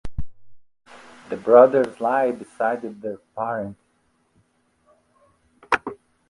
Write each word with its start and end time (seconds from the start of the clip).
The 1.29 1.37
brothers 1.37 2.01
lie 2.01 2.31
beside 2.31 2.81
their 2.81 3.17
parents. 3.37 3.79